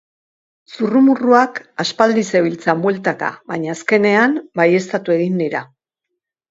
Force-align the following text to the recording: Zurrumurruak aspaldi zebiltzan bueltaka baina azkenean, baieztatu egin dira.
Zurrumurruak 0.77 1.59
aspaldi 1.85 2.25
zebiltzan 2.33 2.83
bueltaka 2.87 3.31
baina 3.53 3.77
azkenean, 3.79 4.39
baieztatu 4.63 5.21
egin 5.21 5.43
dira. 5.45 5.65